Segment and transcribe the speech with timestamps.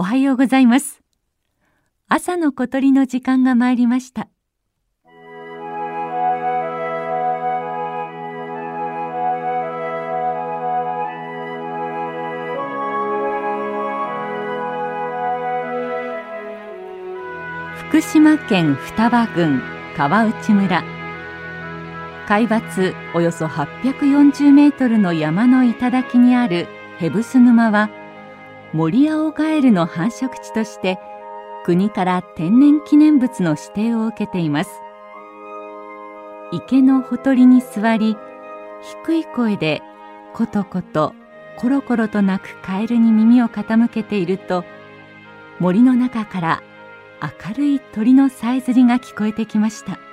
[0.00, 1.02] おはようございます。
[2.08, 4.28] 朝の小鳥の時間が参りました。
[17.90, 19.60] 福島県双葉郡
[19.98, 20.82] 川内村。
[22.26, 27.90] 海抜およそ840メートルの山の頂にあるヘブス沼は
[28.72, 30.98] 森青ガエルの繁殖地として
[31.64, 34.70] 国から天然記念物の指定を受けています。
[36.52, 38.16] 池のほとりに座り
[39.04, 39.82] 低い声で
[40.34, 41.14] ことこと
[41.58, 44.64] コロコロと鳴くカエルに耳を傾けていると
[45.60, 46.62] 森の中から
[47.48, 50.09] 明るい鳥のさえずりが聞こえてきました。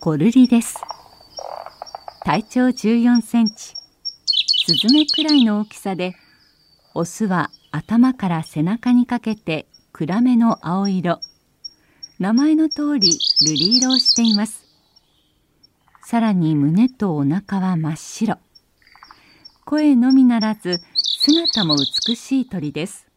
[0.00, 0.76] コルリです。
[2.24, 3.74] 体長14センチ。
[4.66, 6.14] スズメくらいの大きさで
[6.94, 11.20] オスは頭から背中にかけて暗めの青色。
[12.18, 14.64] 名前の通り瑠璃色をしています。
[16.02, 18.38] さらに胸とお腹は真っ白。
[19.66, 20.80] 声のみならず
[21.18, 23.10] 姿も美しい鳥です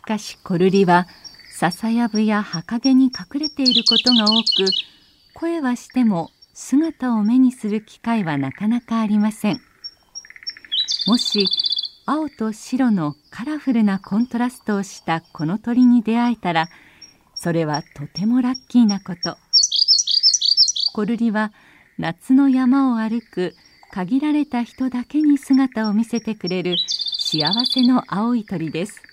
[0.11, 1.07] かしコルリは
[1.53, 4.69] 笹やぶや葉陰に隠れていることが多く
[5.33, 9.61] 声はしても姿を目にする機会はなかなかありません。
[11.07, 11.47] もし
[12.05, 16.67] 青と白のカラフルなコントラストをしたこの鳥に出会えたら
[17.33, 19.37] それはとてもラッキーなこと。
[20.93, 21.53] コルリは
[21.97, 23.53] 夏の山を歩く
[23.93, 26.75] 限られた人だけに姿を見せてくれる
[27.17, 29.10] 幸せの青い鳥です。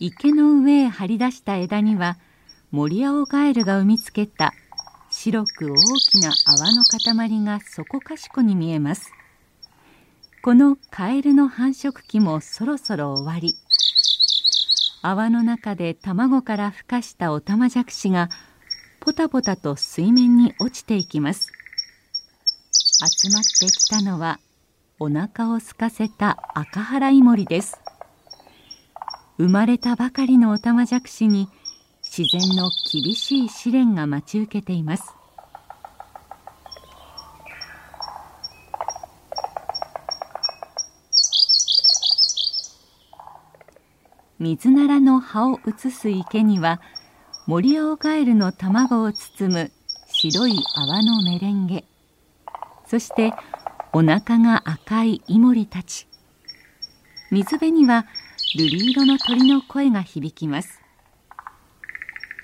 [0.00, 2.18] 池の上へ張り出した枝には
[2.70, 4.52] モリアオガエルが産みつけた
[5.10, 5.74] 白く大
[6.10, 9.10] きな泡の塊がそこかしこに見えます。
[10.42, 13.56] このカエルの繁殖期もそろそろ終わり。
[15.02, 18.28] 泡の中で卵から孵化したオタマジャクシが
[19.00, 21.50] ポタポタと水面に落ちていきます。
[23.20, 24.38] 集まってきたのは
[25.00, 27.80] お腹を空かせた赤原イモリです。
[29.38, 31.48] 生まれたばかりのオタマジャクシに
[32.02, 35.14] 自然の厳しい試練が待ち受けています。
[44.40, 46.80] 水ならの葉を移す池には
[47.46, 49.70] モリアオガエルの卵を包む
[50.08, 51.84] 白い泡のメレンゲ。
[52.86, 53.32] そして
[53.92, 56.08] お腹が赤いイモリたち。
[57.30, 58.06] 水辺には
[58.56, 60.80] 瑠璃色の鳥の声が響きます。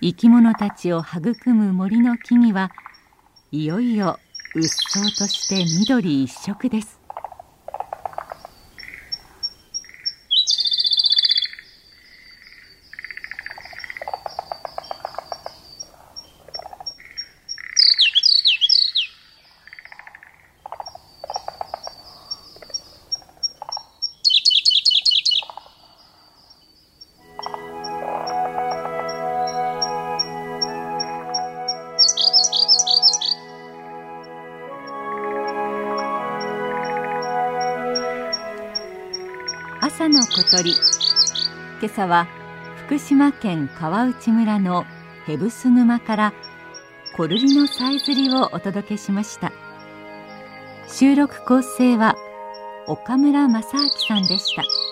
[0.00, 2.70] 生き物たちを育む森の木々は
[3.50, 4.20] いよいよ
[4.54, 6.97] うっそうとして緑一色です。
[39.88, 40.72] 朝の小鳥
[41.80, 42.28] 今朝は
[42.84, 44.84] 福島県川内村の
[45.24, 46.34] ヘブス沼から
[47.16, 49.50] コルリのさえずりをお届けしました
[50.86, 52.16] 収録構成は
[52.86, 54.87] 岡村正明さんでした。